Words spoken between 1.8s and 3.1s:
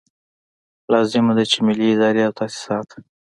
ادارې او تاسیسات.